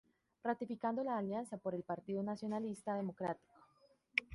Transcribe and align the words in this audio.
Ratificando 0.43 1.03
la 1.03 1.15
alianza 1.19 1.59
con 1.59 1.75
el 1.75 1.83
Partido 1.83 2.23
Nacionalista 2.23 2.95
Democrático. 2.95 3.53